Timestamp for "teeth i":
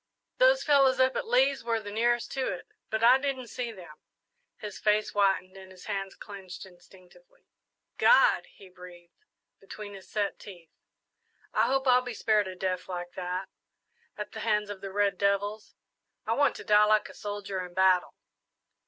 10.39-11.67